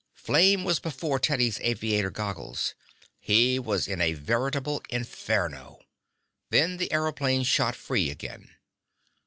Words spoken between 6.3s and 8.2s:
Then the aëroplane shot free